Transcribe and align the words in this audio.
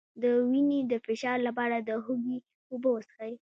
د 0.21 0.23
وینې 0.49 0.79
د 0.91 0.93
فشار 1.05 1.37
لپاره 1.47 1.77
د 1.79 1.89
هوږې 2.05 2.37
اوبه 2.71 2.89
وڅښئ 2.91 3.33